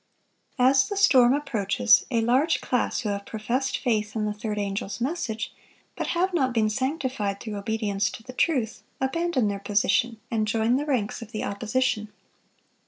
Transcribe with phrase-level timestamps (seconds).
[0.57, 4.99] As the storm approaches, a large class who have professed faith in the third angel's
[4.99, 5.53] message,
[5.95, 10.77] but have not been sanctified through obedience to the truth, abandon their position, and join
[10.77, 12.11] the ranks of the opposition.